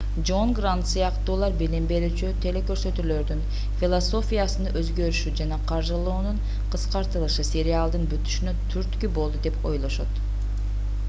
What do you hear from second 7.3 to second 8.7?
сериалдын бүтүшүнө